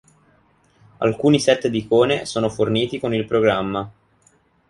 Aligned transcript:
Alcuni 0.97 1.39
set 1.39 1.67
di 1.67 1.77
icone 1.77 2.25
sono 2.25 2.49
forniti 2.49 2.99
con 2.99 3.13
il 3.13 3.27
programma. 3.27 3.87